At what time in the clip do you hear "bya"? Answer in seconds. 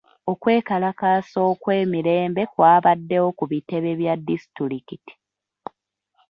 3.99-4.13